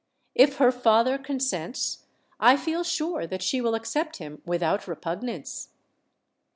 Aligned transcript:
If 0.33 0.57
her 0.57 0.71
father 0.71 1.19
consents 1.19 2.07
I 2.39 2.57
feel 2.57 2.81
sure 2.83 3.27
that 3.27 3.43
she 3.43 3.61
will 3.61 3.75
accept 3.75 4.17
him 4.17 4.41
without 4.47 4.87
repugnance." 4.87 5.69